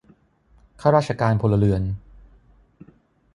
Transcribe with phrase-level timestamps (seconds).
[0.81, 1.81] ข้าราชการพลเรือน